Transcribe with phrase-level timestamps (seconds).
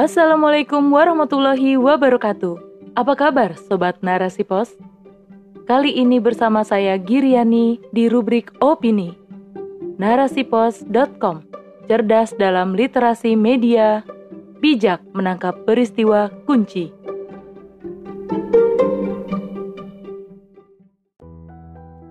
[0.00, 2.56] Assalamualaikum warahmatullahi wabarakatuh.
[2.96, 4.72] Apa kabar Sobat Narasi Pos?
[5.68, 9.12] Kali ini bersama saya Giriani di rubrik Opini.
[10.00, 11.44] Narasipos.com
[11.84, 14.00] Cerdas dalam literasi media,
[14.64, 16.88] bijak menangkap peristiwa kunci.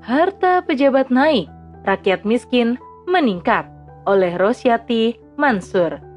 [0.00, 1.52] Harta pejabat naik,
[1.84, 3.68] rakyat miskin meningkat
[4.08, 6.13] oleh Rosyati Mansur.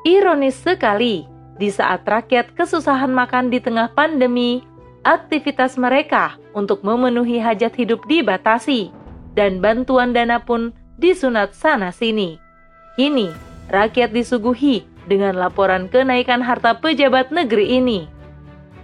[0.00, 1.28] Ironis sekali,
[1.60, 4.64] di saat rakyat kesusahan makan di tengah pandemi,
[5.04, 8.88] aktivitas mereka untuk memenuhi hajat hidup dibatasi,
[9.36, 12.40] dan bantuan dana pun disunat sana-sini.
[12.96, 13.28] Kini,
[13.68, 18.08] rakyat disuguhi dengan laporan kenaikan harta pejabat negeri ini.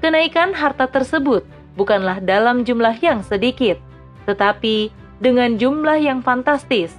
[0.05, 1.49] Kenaikan harta tersebut
[1.81, 3.81] bukanlah dalam jumlah yang sedikit,
[4.29, 4.93] tetapi
[5.25, 6.93] dengan jumlah yang fantastis.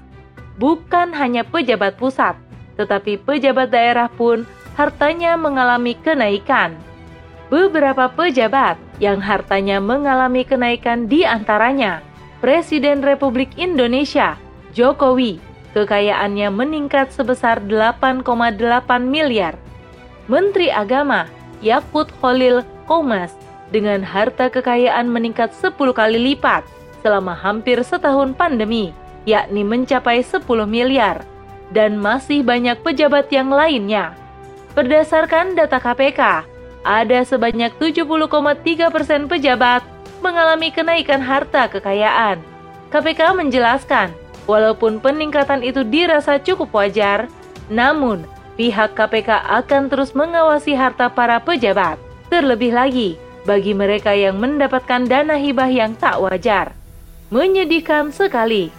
[0.57, 2.33] Bukan hanya pejabat pusat,
[2.77, 4.45] tetapi pejabat daerah pun
[4.77, 6.77] hartanya mengalami kenaikan.
[7.49, 12.05] Beberapa pejabat yang hartanya mengalami kenaikan di antaranya
[12.37, 14.37] Presiden Republik Indonesia
[14.77, 15.41] Jokowi,
[15.73, 18.21] kekayaannya meningkat sebesar 8,8
[19.01, 19.57] miliar.
[20.29, 21.25] Menteri Agama
[21.65, 23.33] Yakut Khalil Komas
[23.73, 26.61] dengan harta kekayaan meningkat 10 kali lipat
[27.01, 28.93] selama hampir setahun pandemi,
[29.25, 31.25] yakni mencapai 10 miliar
[31.71, 34.15] dan masih banyak pejabat yang lainnya.
[34.77, 36.45] Berdasarkan data KPK,
[36.85, 39.81] ada sebanyak 70,3 persen pejabat
[40.21, 42.39] mengalami kenaikan harta kekayaan.
[42.87, 44.13] KPK menjelaskan,
[44.47, 47.27] walaupun peningkatan itu dirasa cukup wajar,
[47.67, 48.23] namun
[48.55, 51.99] pihak KPK akan terus mengawasi harta para pejabat.
[52.31, 56.75] Terlebih lagi, bagi mereka yang mendapatkan dana hibah yang tak wajar.
[57.27, 58.71] Menyedihkan sekali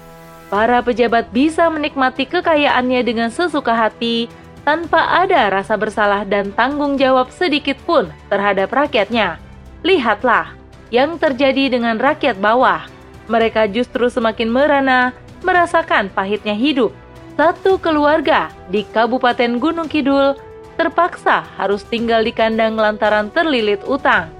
[0.48, 4.28] para pejabat bisa menikmati kekayaannya dengan sesuka hati
[4.64, 9.40] tanpa ada rasa bersalah dan tanggung jawab sedikit pun terhadap rakyatnya.
[9.80, 10.52] Lihatlah
[10.92, 12.84] yang terjadi dengan rakyat bawah.
[13.28, 15.12] Mereka justru semakin merana
[15.44, 16.92] merasakan pahitnya hidup.
[17.38, 20.34] Satu keluarga di Kabupaten Gunung Kidul
[20.74, 24.32] terpaksa harus tinggal di kandang lantaran terlilit utang.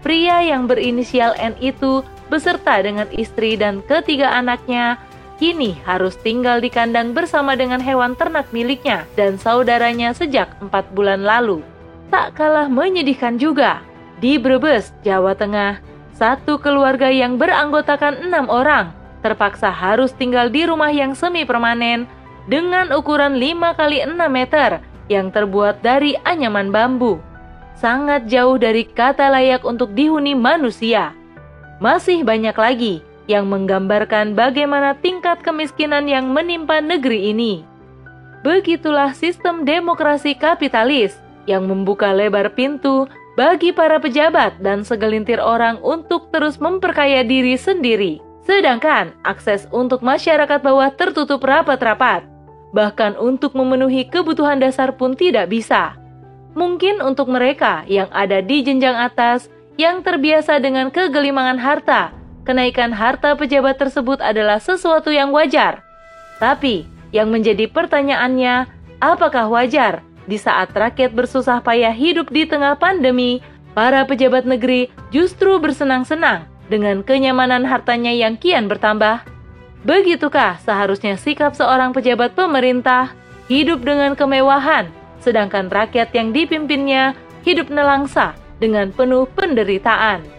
[0.00, 4.96] Pria yang berinisial N itu beserta dengan istri dan ketiga anaknya
[5.38, 11.22] kini harus tinggal di kandang bersama dengan hewan ternak miliknya dan saudaranya sejak empat bulan
[11.22, 11.62] lalu.
[12.10, 13.80] Tak kalah menyedihkan juga,
[14.18, 15.78] di Brebes, Jawa Tengah,
[16.18, 18.90] satu keluarga yang beranggotakan enam orang
[19.22, 22.10] terpaksa harus tinggal di rumah yang semi permanen
[22.50, 27.22] dengan ukuran 5 kali 6 meter yang terbuat dari anyaman bambu.
[27.78, 31.14] Sangat jauh dari kata layak untuk dihuni manusia.
[31.78, 37.62] Masih banyak lagi yang menggambarkan bagaimana tingkat kemiskinan yang menimpa negeri ini.
[38.42, 43.04] Begitulah sistem demokrasi kapitalis yang membuka lebar pintu
[43.36, 48.18] bagi para pejabat dan segelintir orang untuk terus memperkaya diri sendiri.
[48.48, 52.24] Sedangkan akses untuk masyarakat bawah tertutup rapat-rapat.
[52.72, 56.00] Bahkan untuk memenuhi kebutuhan dasar pun tidak bisa.
[56.56, 63.36] Mungkin untuk mereka yang ada di jenjang atas yang terbiasa dengan kegelimangan harta kenaikan harta
[63.36, 65.84] pejabat tersebut adalah sesuatu yang wajar.
[66.40, 68.64] Tapi, yang menjadi pertanyaannya,
[69.04, 73.44] apakah wajar di saat rakyat bersusah payah hidup di tengah pandemi,
[73.76, 79.28] para pejabat negeri justru bersenang-senang dengan kenyamanan hartanya yang kian bertambah?
[79.84, 83.12] Begitukah seharusnya sikap seorang pejabat pemerintah
[83.52, 84.88] hidup dengan kemewahan,
[85.20, 87.12] sedangkan rakyat yang dipimpinnya
[87.44, 90.37] hidup nelangsa dengan penuh penderitaan?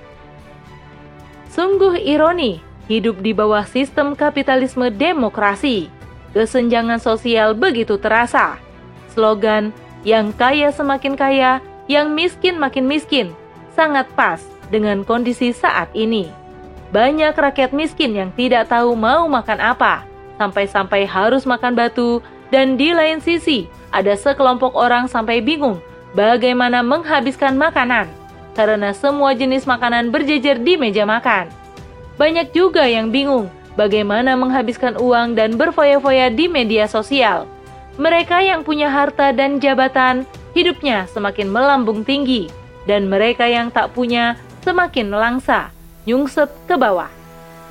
[1.59, 5.91] Sungguh ironi, hidup di bawah sistem kapitalisme demokrasi.
[6.31, 8.55] Kesenjangan sosial begitu terasa.
[9.11, 9.75] Slogan,
[10.07, 11.59] yang kaya semakin kaya,
[11.91, 13.35] yang miskin makin miskin,
[13.75, 14.39] sangat pas
[14.71, 16.31] dengan kondisi saat ini.
[16.95, 20.07] Banyak rakyat miskin yang tidak tahu mau makan apa,
[20.39, 22.23] sampai-sampai harus makan batu,
[22.55, 25.83] dan di lain sisi ada sekelompok orang sampai bingung
[26.15, 28.07] bagaimana menghabiskan makanan
[28.59, 31.47] karena semua jenis makanan berjejer di meja makan.
[32.19, 33.47] Banyak juga yang bingung
[33.79, 37.47] bagaimana menghabiskan uang dan berfoya-foya di media sosial.
[37.95, 42.51] Mereka yang punya harta dan jabatan, hidupnya semakin melambung tinggi,
[42.83, 44.35] dan mereka yang tak punya
[44.67, 45.71] semakin langsa,
[46.03, 47.07] nyungsep ke bawah.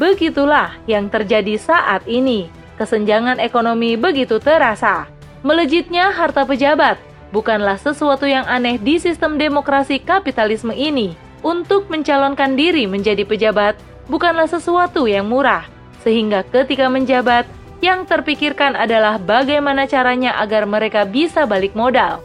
[0.00, 2.48] Begitulah yang terjadi saat ini.
[2.80, 5.04] Kesenjangan ekonomi begitu terasa.
[5.44, 6.96] Melejitnya harta pejabat
[7.30, 11.16] bukanlah sesuatu yang aneh di sistem demokrasi kapitalisme ini.
[11.38, 13.78] Untuk mencalonkan diri menjadi pejabat
[14.10, 15.70] bukanlah sesuatu yang murah,
[16.02, 17.46] sehingga ketika menjabat,
[17.78, 22.18] yang terpikirkan adalah bagaimana caranya agar mereka bisa balik modal.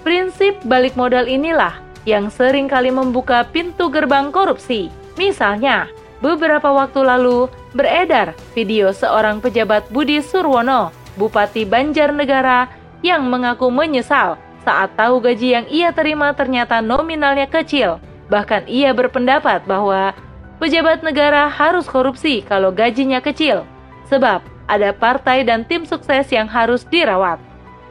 [0.00, 1.76] Prinsip balik modal inilah
[2.08, 4.88] yang sering kali membuka pintu gerbang korupsi.
[5.20, 5.92] Misalnya,
[6.24, 12.70] beberapa waktu lalu beredar video seorang pejabat Budi Surwono, Bupati Banjarnegara,
[13.04, 18.02] yang mengaku menyesal saat tahu gaji yang ia terima ternyata nominalnya kecil.
[18.26, 20.10] Bahkan ia berpendapat bahwa
[20.58, 23.62] pejabat negara harus korupsi kalau gajinya kecil,
[24.10, 27.38] sebab ada partai dan tim sukses yang harus dirawat.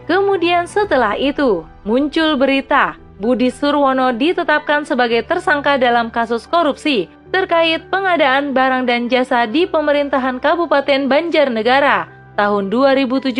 [0.06, 8.52] Kemudian setelah itu, muncul berita Budi Surwono ditetapkan sebagai tersangka dalam kasus korupsi terkait pengadaan
[8.52, 13.32] barang dan jasa di pemerintahan Kabupaten Banjarnegara tahun 2017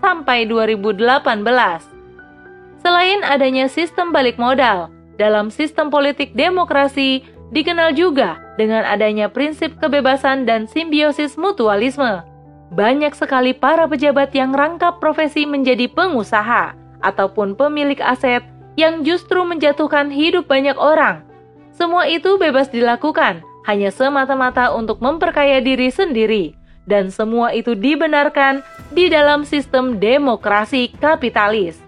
[0.00, 1.00] sampai 2018.
[2.84, 10.44] Selain adanya sistem balik modal, dalam sistem politik demokrasi dikenal juga dengan adanya prinsip kebebasan
[10.44, 12.24] dan simbiosis mutualisme
[12.74, 16.74] banyak sekali para pejabat yang rangkap profesi menjadi pengusaha
[17.06, 18.42] ataupun pemilik aset
[18.74, 21.22] yang justru menjatuhkan hidup banyak orang.
[21.70, 28.60] Semua itu bebas dilakukan hanya semata-mata untuk memperkaya diri sendiri, dan semua itu dibenarkan
[28.92, 31.80] di dalam sistem demokrasi kapitalis.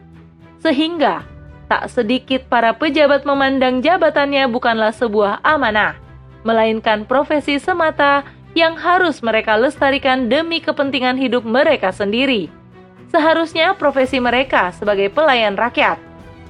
[0.60, 1.24] Sehingga
[1.66, 5.98] tak sedikit para pejabat memandang jabatannya bukanlah sebuah amanah,
[6.46, 8.24] melainkan profesi semata
[8.56, 12.48] yang harus mereka lestarikan demi kepentingan hidup mereka sendiri.
[13.12, 16.00] Seharusnya profesi mereka sebagai pelayan rakyat,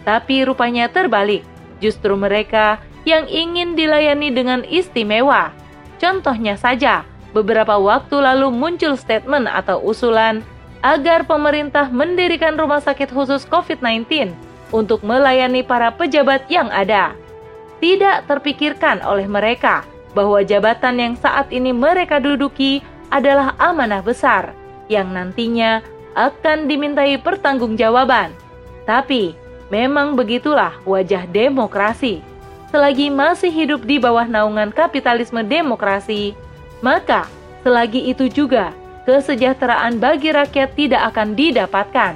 [0.06, 1.42] tapi rupanya terbalik.
[1.82, 5.52] Justru mereka yang ingin dilayani dengan istimewa.
[6.00, 7.04] Contohnya saja,
[7.36, 10.40] beberapa waktu lalu muncul statement atau usulan
[10.80, 14.32] agar pemerintah mendirikan rumah sakit khusus COVID-19
[14.72, 17.12] untuk melayani para pejabat yang ada.
[17.76, 19.84] Tidak terpikirkan oleh mereka
[20.16, 22.80] bahwa jabatan yang saat ini mereka duduki
[23.12, 24.56] adalah amanah besar
[24.88, 25.84] yang nantinya
[26.16, 28.32] akan dimintai pertanggungjawaban.
[28.88, 29.36] Tapi
[29.68, 32.24] memang begitulah wajah demokrasi.
[32.72, 36.34] Selagi masih hidup di bawah naungan kapitalisme demokrasi,
[36.86, 37.26] maka
[37.66, 38.70] selagi itu juga
[39.10, 42.14] kesejahteraan bagi rakyat tidak akan didapatkan.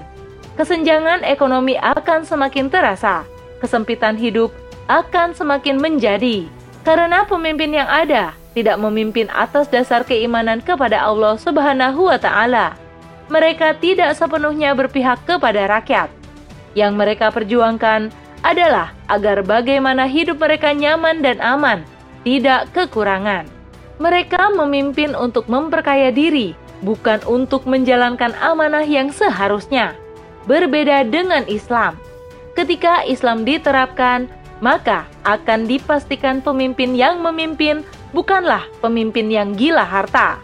[0.55, 3.27] Kesenjangan ekonomi akan semakin terasa,
[3.59, 4.55] kesempitan hidup
[4.87, 6.47] akan semakin menjadi
[6.87, 12.79] karena pemimpin yang ada tidak memimpin atas dasar keimanan kepada Allah Subhanahu wa taala.
[13.31, 16.11] Mereka tidak sepenuhnya berpihak kepada rakyat.
[16.75, 18.11] Yang mereka perjuangkan
[18.43, 21.87] adalah agar bagaimana hidup mereka nyaman dan aman,
[22.27, 23.60] tidak kekurangan.
[24.00, 29.93] Mereka memimpin untuk memperkaya diri, bukan untuk menjalankan amanah yang seharusnya.
[30.49, 32.00] Berbeda dengan Islam.
[32.56, 34.26] Ketika Islam diterapkan,
[34.64, 37.85] maka akan dipastikan pemimpin yang memimpin
[38.17, 40.41] bukanlah pemimpin yang gila harta.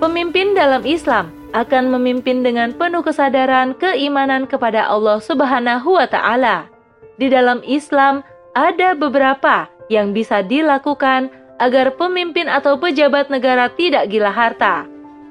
[0.00, 6.68] Pemimpin dalam Islam akan memimpin dengan penuh kesadaran keimanan kepada Allah Subhanahu wa taala.
[7.16, 14.30] Di dalam Islam ada beberapa yang bisa dilakukan agar pemimpin atau pejabat negara tidak gila
[14.30, 14.86] harta.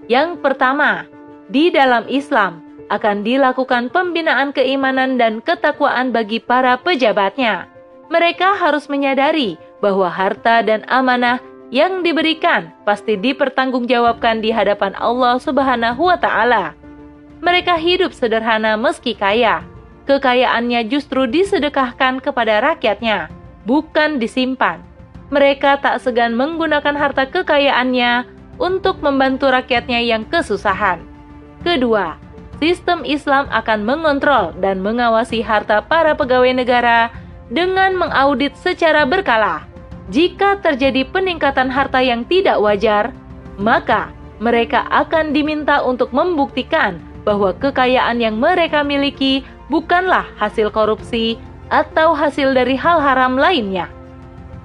[0.08, 1.08] Yang pertama,
[1.52, 7.68] di dalam Islam akan dilakukan pembinaan keimanan dan ketakwaan bagi para pejabatnya
[8.08, 16.08] mereka harus menyadari bahwa harta dan amanah yang diberikan pasti dipertanggungjawabkan di hadapan Allah Subhanahu
[16.08, 16.72] wa taala.
[17.44, 19.62] Mereka hidup sederhana meski kaya.
[20.08, 23.28] Kekayaannya justru disedekahkan kepada rakyatnya,
[23.68, 24.87] bukan disimpan.
[25.28, 28.24] Mereka tak segan menggunakan harta kekayaannya
[28.58, 31.04] untuk membantu rakyatnya yang kesusahan.
[31.68, 32.16] Kedua,
[32.64, 37.12] sistem Islam akan mengontrol dan mengawasi harta para pegawai negara
[37.52, 39.68] dengan mengaudit secara berkala.
[40.08, 43.12] Jika terjadi peningkatan harta yang tidak wajar,
[43.60, 51.36] maka mereka akan diminta untuk membuktikan bahwa kekayaan yang mereka miliki bukanlah hasil korupsi
[51.68, 53.92] atau hasil dari hal haram lainnya.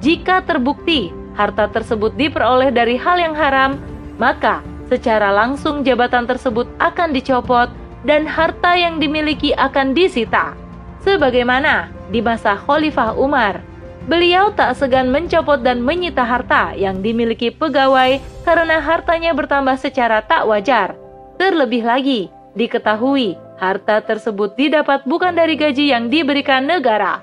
[0.02, 3.78] Jika terbukti harta tersebut diperoleh dari hal yang haram,
[4.18, 4.58] maka
[4.90, 7.70] secara langsung jabatan tersebut akan dicopot
[8.02, 10.58] dan harta yang dimiliki akan disita.
[11.06, 13.62] Sebagaimana di masa Khalifah Umar.
[14.02, 20.42] Beliau tak segan mencopot dan menyita harta yang dimiliki pegawai karena hartanya bertambah secara tak
[20.50, 20.98] wajar.
[21.38, 22.26] Terlebih lagi,
[22.58, 27.22] diketahui harta tersebut didapat bukan dari gaji yang diberikan negara.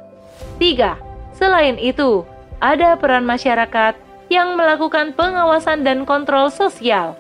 [0.56, 0.96] 3.
[1.36, 2.24] Selain itu,
[2.60, 3.96] ada peran masyarakat
[4.30, 7.18] yang melakukan pengawasan dan kontrol sosial.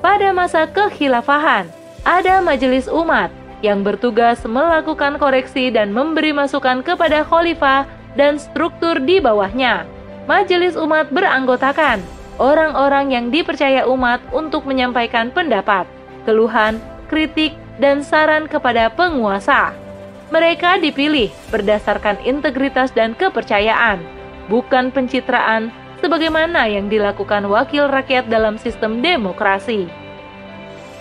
[0.00, 1.68] Pada masa kekhilafahan,
[2.06, 3.28] ada majelis umat
[3.60, 9.84] yang bertugas melakukan koreksi dan memberi masukan kepada khalifah dan struktur di bawahnya.
[10.30, 12.02] Majelis umat beranggotakan
[12.38, 15.88] orang-orang yang dipercaya umat untuk menyampaikan pendapat,
[16.28, 16.78] keluhan,
[17.10, 19.72] kritik, dan saran kepada penguasa.
[20.32, 24.02] Mereka dipilih berdasarkan integritas dan kepercayaan,
[24.46, 29.88] bukan pencitraan sebagaimana yang dilakukan wakil rakyat dalam sistem demokrasi.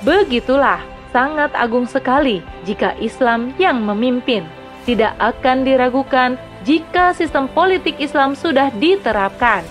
[0.05, 0.81] Begitulah,
[1.15, 4.45] sangat agung sekali jika Islam yang memimpin.
[4.85, 9.65] Tidak akan diragukan jika sistem politik Islam sudah diterapkan.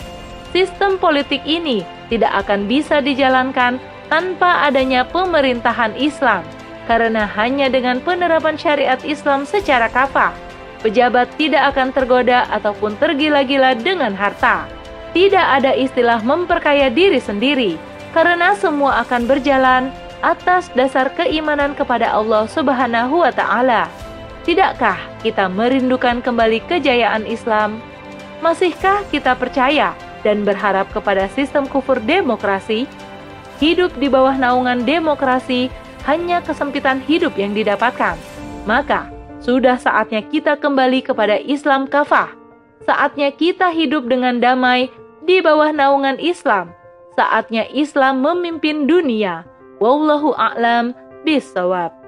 [0.51, 3.79] Sistem politik ini tidak akan bisa dijalankan
[4.11, 6.43] tanpa adanya pemerintahan Islam,
[6.87, 10.35] karena hanya dengan penerapan syariat Islam secara kafah,
[10.85, 14.69] pejabat tidak akan tergoda ataupun tergila-gila dengan harta.
[15.17, 17.81] Tidak ada istilah memperkaya diri sendiri,
[18.13, 19.89] karena semua akan berjalan
[20.21, 23.89] atas dasar keimanan kepada Allah Subhanahu wa Ta'ala.
[24.45, 27.81] Tidakkah kita merindukan kembali kejayaan Islam?
[28.45, 32.85] Masihkah kita percaya dan berharap kepada sistem kufur demokrasi?
[33.57, 35.73] Hidup di bawah naungan demokrasi
[36.05, 38.19] hanya kesempitan hidup yang didapatkan.
[38.69, 39.14] Maka,
[39.45, 42.33] sudah saatnya kita kembali kepada Islam kafah.
[42.89, 44.89] Saatnya kita hidup dengan damai
[45.29, 46.73] di bawah naungan Islam.
[47.13, 49.45] Saatnya Islam memimpin dunia
[49.79, 50.97] Wallahu a'lam
[51.29, 52.04] bisawab.